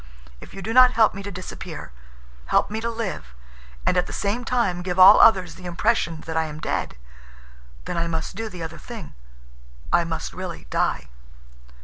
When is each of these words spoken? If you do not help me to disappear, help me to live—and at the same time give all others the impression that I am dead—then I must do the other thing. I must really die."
If 0.39 0.55
you 0.55 0.63
do 0.63 0.73
not 0.73 0.93
help 0.93 1.13
me 1.13 1.21
to 1.21 1.29
disappear, 1.29 1.91
help 2.47 2.71
me 2.71 2.81
to 2.81 2.89
live—and 2.89 3.97
at 3.97 4.07
the 4.07 4.11
same 4.11 4.43
time 4.43 4.81
give 4.81 4.97
all 4.97 5.19
others 5.19 5.53
the 5.53 5.65
impression 5.67 6.21
that 6.21 6.35
I 6.35 6.45
am 6.45 6.59
dead—then 6.59 7.97
I 7.97 8.07
must 8.07 8.35
do 8.35 8.49
the 8.49 8.63
other 8.63 8.79
thing. 8.79 9.13
I 9.93 10.03
must 10.03 10.33
really 10.33 10.65
die." 10.71 11.09